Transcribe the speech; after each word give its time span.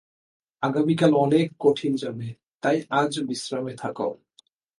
আগামীকাল 0.63 1.11
অনেক 1.15 1.47
কঠিন 1.59 1.93
যাবে 1.95 2.27
তাই 2.63 2.77
আজ 2.91 3.11
বিশ্রামে 3.19 3.73
থাকো। 3.75 4.07